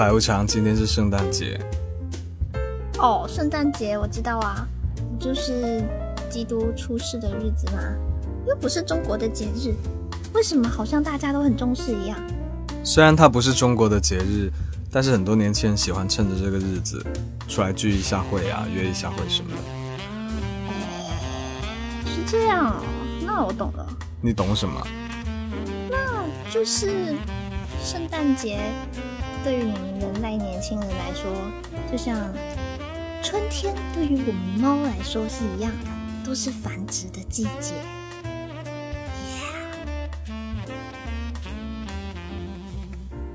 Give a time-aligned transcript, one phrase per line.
[0.00, 1.60] 白无常，今天是圣诞节。
[3.00, 4.66] 哦，圣诞节我知道啊，
[4.96, 5.84] 不就是
[6.30, 7.82] 基督出世的日子吗？
[8.48, 9.74] 又不是中国的节日，
[10.32, 12.18] 为什么好像大家都很重视一样？
[12.82, 14.50] 虽然它不是中国的节日，
[14.90, 17.04] 但是很多年轻人喜欢趁着这个日子
[17.46, 19.58] 出来聚一下会啊，约一下会什么的。
[22.06, 22.82] 是这样哦，
[23.26, 23.86] 那我懂了。
[24.22, 24.80] 你懂什么？
[25.90, 27.14] 那就是
[27.84, 28.60] 圣诞节
[29.42, 31.30] 对于你们人类年轻人来说，
[31.90, 32.16] 就像
[33.22, 35.90] 春天对于我们猫来说是一样的，
[36.26, 37.74] 都是繁殖的季节。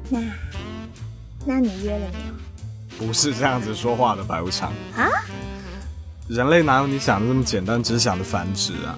[0.10, 0.20] 那，
[1.46, 3.08] 那你约了没有？
[3.08, 4.70] 不是这样子说话的，白无常。
[4.96, 5.10] 啊？
[6.30, 8.96] 人类哪有你想的这么简单，只想着繁殖啊？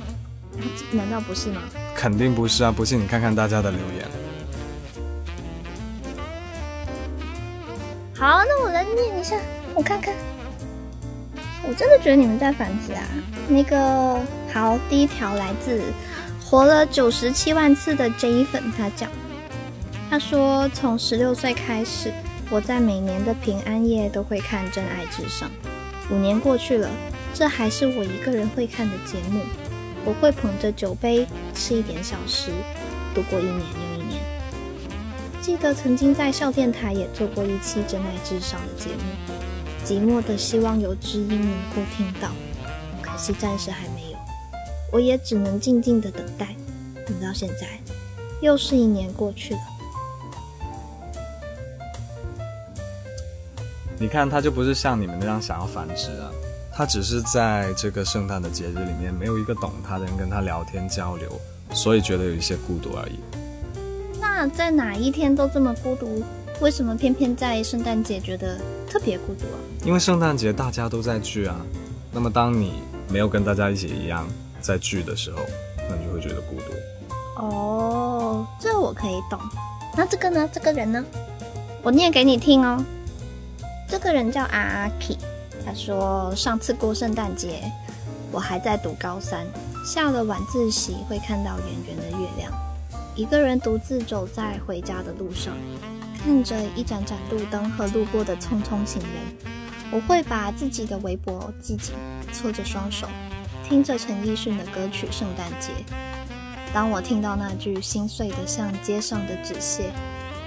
[0.92, 1.62] 难道不是吗？
[1.96, 2.72] 肯定不是啊！
[2.72, 4.08] 不信你看看大家的留言。
[9.78, 10.12] 我看看。
[11.64, 13.04] 我真的觉得你们在反击啊！
[13.48, 14.20] 那个
[14.52, 15.80] 好，第一条来自
[16.44, 19.08] 活了九十七万次的 J 粉，他讲，
[20.10, 22.12] 他说从十六岁开始，
[22.50, 25.48] 我在每年的平安夜都会看《真爱至上》，
[26.12, 26.90] 五年过去了，
[27.36, 29.42] 这还是我一个人会看的节目。
[30.06, 32.50] 我会捧着酒杯，吃一点小食，
[33.14, 34.24] 度过一年又一年。
[35.40, 39.04] 记得曾经在校电台也做过一期《真爱至上》的节目，
[39.88, 42.28] 寂寞的希望有知音能够听到，
[43.02, 44.18] 可惜暂时还没有。
[44.92, 46.54] 我也只能静静的等待，
[47.06, 47.80] 等到现在，
[48.42, 49.60] 又是一年过去了。
[53.98, 56.30] 你看，他就不是像你们那样想要繁殖啊。
[56.74, 61.32] 他只是在这个圣诞的节日里面，没有一个懂他的人跟他聊天交流，
[61.72, 63.18] 所以觉得有一些孤独而已。
[64.20, 66.22] 那在哪一天都这么孤独，
[66.60, 69.58] 为什么偏偏在圣诞节觉得特别孤独啊？
[69.84, 71.56] 因为圣诞节大家都在聚啊。
[72.12, 74.28] 那么当你没有跟大家一起一样
[74.60, 75.42] 在聚的时候，
[75.90, 77.44] 那你就会觉得孤独。
[77.44, 79.40] 哦，这我可以懂。
[79.96, 80.50] 那这个呢？
[80.52, 81.04] 这个人呢？
[81.84, 82.84] 我念给你听哦。
[83.88, 85.18] 这个人叫阿 K。
[85.66, 87.70] 他说：“上次过圣诞节，
[88.32, 89.46] 我还在读高三，
[89.86, 92.52] 下了晚自习会看到圆圆的月亮。
[93.16, 95.54] 一个人独自走在回家的路上，
[96.28, 99.50] 看着一盏盏路灯和路过的匆匆行人，
[99.90, 101.96] 我会把自己的围脖系紧，
[102.34, 103.08] 搓着双手，
[103.64, 105.72] 听着陈奕迅的歌曲《圣诞节》。
[106.74, 109.90] 当我听到那句心碎的像街上的纸屑，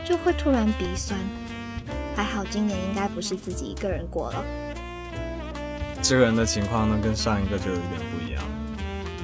[0.04, 1.18] 就会突然鼻酸。
[2.14, 4.44] 还好今年应该不是自己一个人过了。”
[6.02, 8.44] 这个人的情况呢，跟上一个就有点不一样。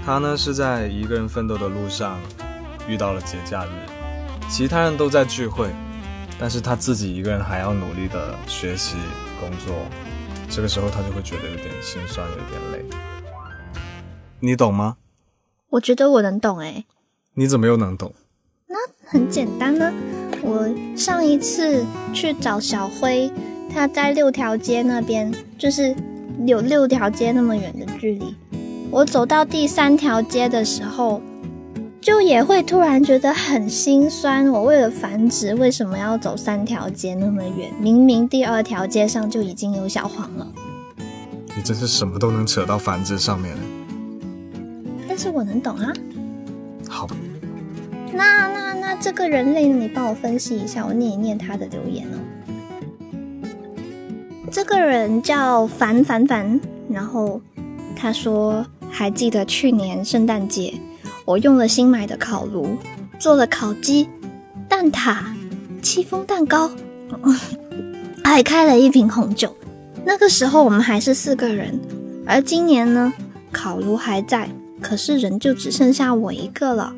[0.07, 2.19] 他呢是在一个人奋斗的路上
[2.89, 3.69] 遇到了节假日，
[4.49, 5.69] 其他人都在聚会，
[6.39, 8.97] 但是他自己一个人还要努力的学习
[9.41, 9.75] 工作。
[10.49, 12.85] 这个时候他就会觉得有点心酸，有点累。
[14.41, 14.97] 你懂吗？
[15.71, 16.85] 我觉得我能懂哎。
[17.35, 18.15] 你怎么又能懂？
[18.67, 19.93] 那很简单呢。
[20.43, 23.31] 我上一次去找小辉，
[23.73, 25.95] 他在六条街那边，就是。
[26.47, 28.37] 有六条街那么远的距离，
[28.91, 31.19] 我走到第三条街的时候，
[32.07, 34.49] 就也会突然觉得很心酸。
[34.49, 37.69] 我为了繁殖，为什么要走三条街那么远？
[37.81, 40.47] 明明第二条街上就已经有小黄了。
[41.57, 43.57] 你真是什么都能扯到繁殖上面。
[45.09, 45.93] 但是我能懂啊。
[46.89, 47.09] 好。
[48.13, 52.15] 那那那这个人类，你帮我分析一下，我念一念他的留言哦。
[54.53, 57.41] 这个人叫凡凡凡，然后
[57.97, 60.73] 他说还记得去年圣诞节，
[61.27, 62.79] 我用了新买的烤炉
[63.19, 64.09] 做了烤鸡、
[64.69, 65.17] 蛋挞、
[65.83, 66.71] 戚风蛋糕，
[68.23, 69.55] 还开了一瓶红酒。
[70.05, 71.81] 那个时候我们还是四个人，
[72.25, 73.13] 而今年呢，
[73.51, 74.49] 烤炉还在，
[74.81, 76.95] 可是人就只剩下我一个了。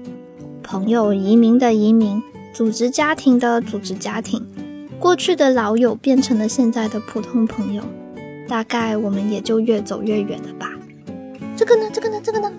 [0.63, 2.23] 朋友移民的移民，
[2.53, 4.47] 组织家庭的组织家庭。
[5.01, 7.83] 过去的老友变成了现在的普通朋友，
[8.47, 10.71] 大概我们也就越走越远了吧。
[11.57, 11.89] 这个呢？
[11.91, 12.21] 这个呢？
[12.23, 12.53] 这个呢？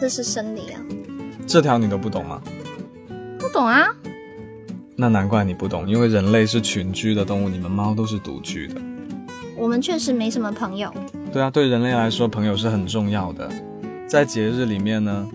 [0.00, 0.80] 这是生理啊。
[1.46, 2.40] 这条你都不懂吗？
[3.38, 3.94] 不懂啊。
[4.96, 8.80] 那难怪你不懂，因为人类是群居的动物，你们猫都是独居的。
[9.56, 10.92] 我们确实没什么朋友。
[11.32, 13.50] 对啊，对人类来说，朋友是很重要的。
[14.06, 15.28] 在节日里面呢，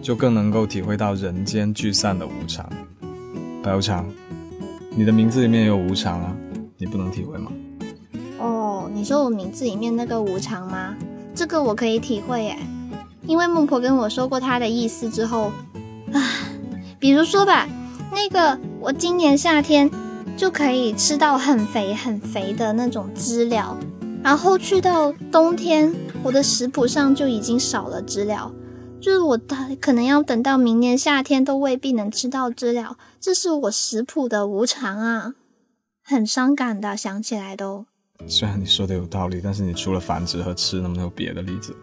[0.00, 2.68] 就更能够体会到人间聚散的无常。
[3.62, 4.06] 白无常。
[4.90, 6.36] 你的名字里面有无常啊，
[6.78, 7.52] 你不能体会吗？
[8.38, 10.94] 哦，你说我名字里面那个无常吗？
[11.34, 12.58] 这个我可以体会耶，
[13.26, 15.52] 因为孟婆跟我说过她的意思之后，
[16.12, 16.22] 啊，
[16.98, 17.68] 比如说吧，
[18.12, 19.90] 那个我今年夏天
[20.36, 23.76] 就可以吃到很肥很肥的那种知了，
[24.22, 28.52] 然后去到冬天，我的食谱上就已经少了知了，
[29.00, 29.38] 就是我
[29.80, 35.34] 可能要等到明年夏天都未必能吃到知了，这是我食谱的无常啊，
[36.04, 37.86] 很伤感的，想起来都。
[38.26, 41.74] 虽然你说的有道理，但是你除了繁殖和吃，能不能有别的例子？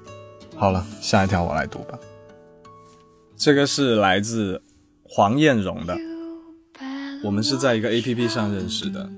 [0.55, 1.97] 好了，下一条我来读吧。
[3.35, 4.61] 这个是来自
[5.03, 5.97] 黄艳荣的。
[7.23, 9.09] 我们是在一个 A P P 上认识的，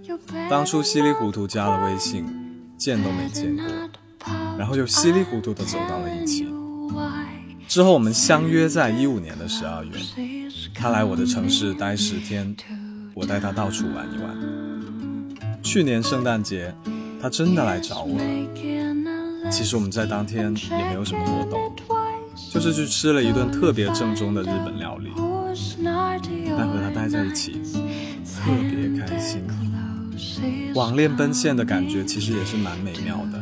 [0.49, 2.25] 当初稀里糊涂加了微信，
[2.77, 3.65] 见都没见过，
[4.57, 6.47] 然后又稀里糊涂的走到了一起。
[7.67, 9.91] 之后我们相约在一五年的十二月，
[10.75, 12.55] 他来我的城市待十天，
[13.15, 15.63] 我带他到处玩一玩。
[15.63, 16.73] 去年圣诞节，
[17.19, 18.23] 他真的来找我了。
[19.51, 21.59] 其实我们在当天也没有什么活动，
[22.51, 25.11] 就是去吃了一顿特别正宗的日本料理。
[26.57, 27.61] 但和他待在一起。
[28.25, 29.41] 特别开心，
[30.75, 33.41] 网恋奔现的感觉其实也是蛮美妙的。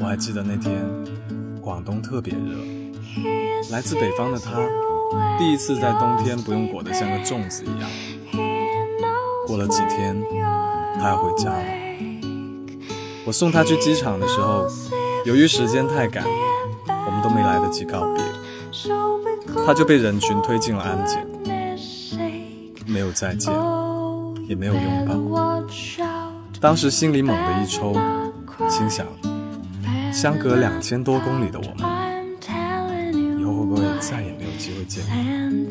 [0.00, 0.82] 我还记得那天，
[1.60, 2.56] 广东特别热，
[3.70, 4.50] 来自北方的他，
[5.38, 7.88] 第一次在冬天不用裹得像个粽子一样。
[9.46, 10.20] 过了几天，
[10.98, 11.83] 他要回家了。
[13.26, 14.66] 我送他去机场的时候，
[15.24, 16.24] 由于时间太赶，
[17.06, 18.22] 我们都没来得及告别，
[19.64, 21.26] 他就被人群推进了安检。
[22.86, 23.50] 没有再见，
[24.46, 25.64] 也没有拥抱。
[26.60, 27.94] 当时心里猛地一抽，
[28.68, 29.06] 心想：
[30.12, 31.82] 相隔两千多公里的我们，
[33.40, 35.66] 以后会不会再也没有机会见面？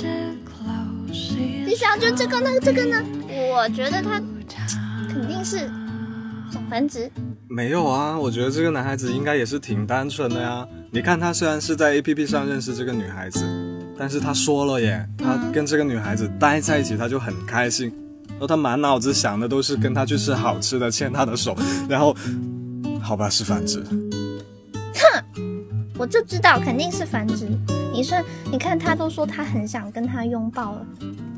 [1.66, 2.50] 你想就这个呢？
[2.62, 2.98] 这个呢？
[3.30, 4.20] 我觉得他
[5.08, 5.70] 肯定是
[6.74, 7.08] 繁殖。
[7.48, 10.68] 没有啊，我觉得这个男孩子应该也是挺单纯的呀。
[10.90, 13.46] 你看他虽然是在 A P P 上认识这个女孩子。
[13.96, 17.94] 但是他说了耶，他跟这个女孩子待在一起，他就很开心。
[18.28, 21.56] 然后他满脑子想的都是跟她去吃好吃的，牵她的手。
[21.88, 22.16] 然后，
[23.00, 23.84] 好吧，是繁殖。
[24.96, 25.24] 哼，
[25.96, 27.48] 我就知道肯定是繁殖。
[27.94, 28.18] 你说，
[28.52, 30.86] 你看他都说他很想跟她拥抱了。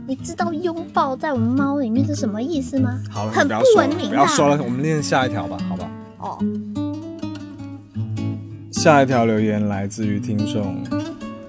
[0.07, 3.01] 你知道拥抱在我们猫里面是什么意思吗？
[3.09, 4.09] 好了，很不文明。
[4.09, 5.89] 不要说了，我们念下一条吧，好吧？
[6.19, 6.37] 哦。
[8.71, 10.83] 下一条留言来自于听众，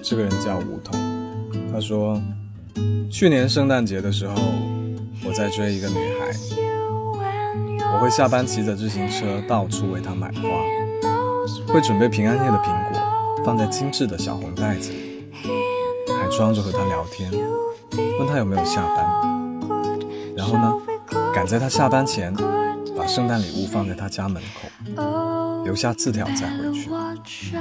[0.00, 0.98] 这个人叫梧桐。
[1.70, 2.18] 他说
[3.12, 4.34] ：“去年圣诞节的时候，
[5.26, 6.30] 我在追一个女孩，
[7.92, 10.40] 我会下班骑着自行车到处为她买花，
[11.74, 12.98] 会准备平安夜的苹果
[13.44, 15.26] 放在精致的小红袋子里，
[16.18, 17.30] 还装着和她聊天，
[18.18, 19.06] 问他有没有下班，
[20.36, 20.72] 然后呢，
[21.34, 22.34] 赶在他下班前
[22.96, 24.68] 把圣诞礼物放在他家门口，
[25.64, 26.72] 留下字条再回
[27.24, 27.56] 去。”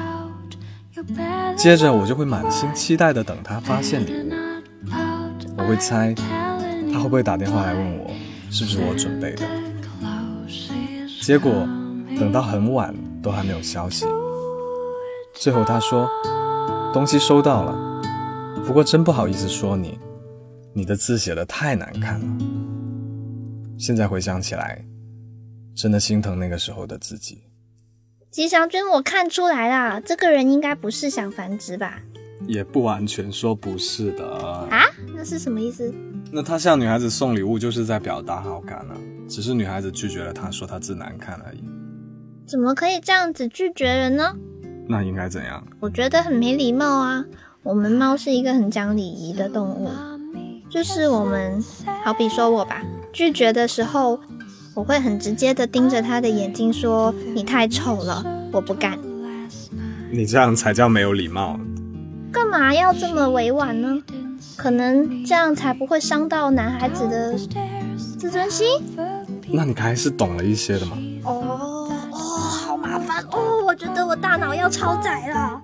[1.58, 4.32] 接着我就会满心期待的等他发现礼物，
[5.58, 6.16] 我会猜
[6.94, 8.10] 他会不会打电话来问我
[8.50, 9.44] 是不是我准备的。
[11.22, 11.52] 结果
[12.18, 14.06] 等到很晚都还没有消息。
[15.34, 16.10] 最后他说
[16.94, 17.76] 东西收到了，
[18.66, 20.00] 不过真不好意思说你，
[20.78, 22.26] 你的字写的太难看了。
[23.78, 24.84] 现在回想起来，
[25.74, 27.44] 真的心疼那个时候的自己。
[28.30, 32.02] 吉祥君，我看出来了，这个人应该不是想繁殖吧？
[32.46, 34.30] 也不完全说不是的
[34.70, 35.94] 啊，那是什么意思？
[36.30, 38.98] 那他向女孩子送礼物就是在表达好感啊，
[39.30, 41.64] 只是女孩子拒绝了他，说他字难看而已。
[42.46, 44.36] 怎么可以这样子拒绝人呢？
[44.90, 45.66] 那应该怎样？
[45.80, 47.24] 我觉得很没礼貌啊。
[47.64, 49.90] 我们猫是一个很讲礼仪的动物，
[50.76, 51.64] 就是我们，
[52.04, 52.82] 好比说我吧，
[53.14, 54.20] 拒绝的时候。
[54.74, 59.00] 我会很直接的盯着他的眼睛说：“你太丑了，我不干。”
[60.12, 61.58] 你这样才叫没有礼貌。
[62.30, 64.04] 干嘛要这么委婉呢？
[64.58, 67.38] 可能这样才不会伤到男孩子的
[68.20, 68.68] 自尊心。
[69.48, 70.98] 那你还是懂了一些的嘛？
[71.24, 73.64] 哦哦，好麻烦哦！
[73.66, 75.62] 我觉得我大脑要超载了。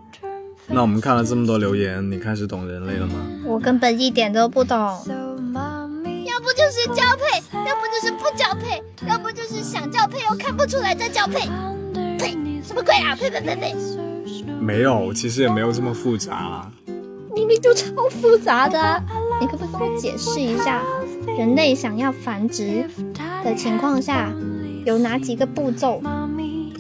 [0.67, 3.13] 那我们看了这么多留言，你开始懂人类了吗？
[3.45, 4.77] 我根本一点都不懂。
[4.77, 11.49] 要不就是交配，要不就是不交配，要不就是想交配又看不出来在交配。
[12.17, 12.37] 呸！
[12.63, 13.15] 什么鬼啊！
[13.15, 13.75] 呸呸呸呸！
[14.59, 16.71] 没有，其实也没有这么复杂。
[17.35, 19.03] 明明就超复杂的。
[19.39, 20.81] 你可不可以跟我解释一下，
[21.37, 22.87] 人类想要繁殖
[23.43, 24.31] 的情况下
[24.85, 26.01] 有哪几个步骤？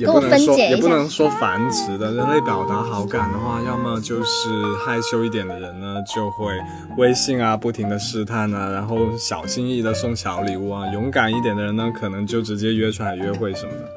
[0.05, 0.75] 跟我分解一下。
[0.75, 4.49] 也不能说繁殖的，人类表达好感的话，要么就是
[4.85, 6.53] 害羞一点的人呢，就会
[6.97, 10.87] 微信啊，不停的试探啊，然后小心翼翼的送小礼物啊。
[10.93, 13.89] 勇敢一点的人呢，可能就直接约出来约会什么的。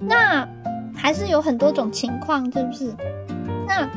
[0.00, 0.48] 那
[0.94, 2.94] 还是有很多种情况，是不是？
[3.66, 3.88] 那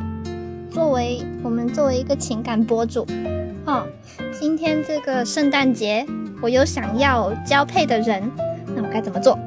[0.70, 3.06] 作为我们作为一个情感博主，
[3.66, 3.86] 哦，
[4.40, 6.06] 今天这个圣诞节
[6.42, 8.30] 我有想要交配的人，
[8.76, 9.38] 那我该怎么做？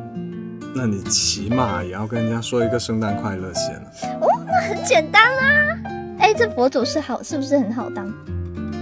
[0.74, 3.74] 那你起码也要跟人家说一个圣诞快乐先。
[4.20, 5.78] 哦，那很简单啊！
[6.18, 8.12] 哎，这博主是好，是不是很好当？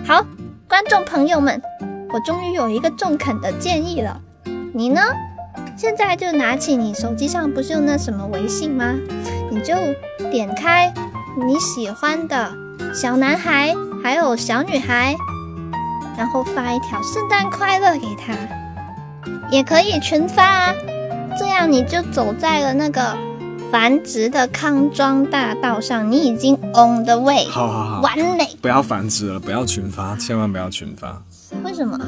[0.07, 0.25] 好，
[0.67, 1.61] 观众朋友们，
[2.13, 4.21] 我终于有一个中肯的建议了。
[4.73, 5.01] 你呢？
[5.77, 8.95] 现在就拿起你手机上不是有那什么微信吗？
[9.51, 9.75] 你就
[10.31, 10.93] 点开
[11.47, 12.51] 你喜欢的
[12.95, 15.15] 小男孩还有小女孩，
[16.17, 18.35] 然后发一条圣诞快乐给他，
[19.51, 20.75] 也可以群发啊。
[21.39, 23.17] 这样你就走在了那个
[23.71, 28.47] 繁殖的康庄大道上，你已经 on the way，好好好，完美。
[28.61, 31.23] 不要繁殖了，不要群发，千万不要群发。
[31.65, 31.99] 为什么？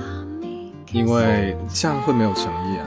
[0.93, 2.87] 因为这样会没有诚意啊。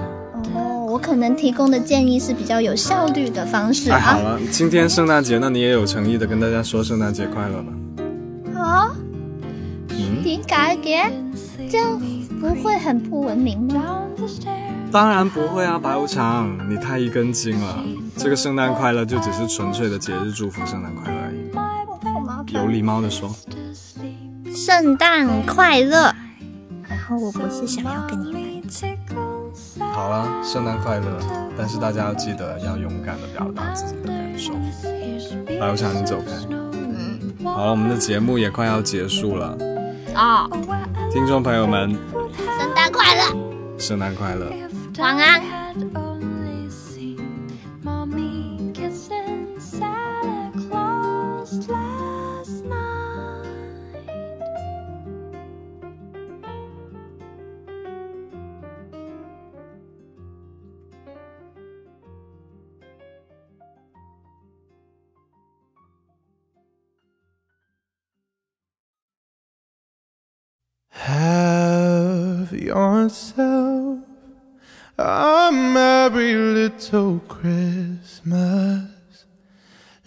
[0.56, 4.00] 哦，我可能提供的建议是比较有效率的方式啊。
[4.00, 7.74] 好了，今天圣诞节，那你也有诚意的跟大家说圣诞节快乐吧。
[8.56, 8.96] 好，
[9.90, 11.00] 你改给，
[11.70, 12.00] 这样
[12.40, 14.02] 不会很不文明吗？
[14.92, 17.84] 当然不会啊，白无常，你太一根筋了。
[18.16, 22.54] 这个圣诞快乐就只是纯粹的节日祝福，圣诞快乐而已。
[22.54, 23.30] 有礼貌的说，
[24.56, 26.14] 圣诞快乐。
[26.90, 28.48] 然后我不是想要跟你。
[29.80, 31.20] 好了，圣诞快乐！
[31.58, 34.54] 但是大家要记得要勇敢的表达自己的感受。
[35.60, 36.32] 白无常，你走开。
[36.50, 37.20] 嗯。
[37.46, 39.58] 好了，我们的节目也快要结束了。
[40.14, 40.48] 啊！
[41.12, 41.92] 听众朋友们，
[42.60, 43.47] 圣诞快乐！
[43.78, 44.52] 圣诞快乐！
[44.98, 46.37] 晚安。
[72.68, 74.00] Yourself
[74.98, 78.90] a merry little Christmas.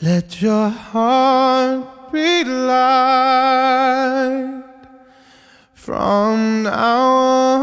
[0.02, 3.54] Let your heart be light.
[5.74, 6.98] From now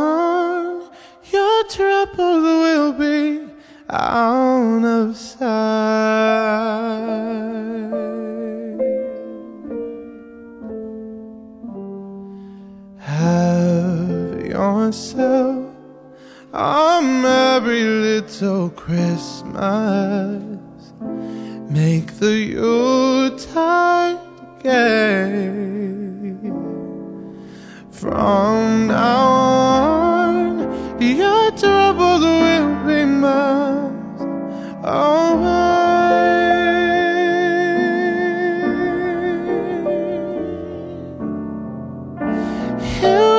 [0.03, 0.89] on,
[1.31, 3.45] your troubles will be
[3.89, 6.47] out of sight.
[14.57, 15.65] Yourself
[16.51, 20.41] a merry little Christmas.
[21.69, 24.17] Make the Yuletide
[24.63, 26.33] gay.
[27.91, 29.27] From now
[30.25, 30.53] on,
[31.01, 34.21] your troubles will be miles
[34.83, 35.67] away.
[42.99, 43.36] Here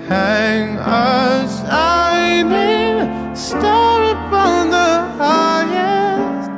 [0.07, 6.51] Hang a shining star upon the highest